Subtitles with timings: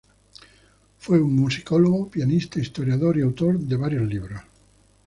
[0.97, 4.41] Fue un musicólogo, pianista, historiador y autor de varios libros.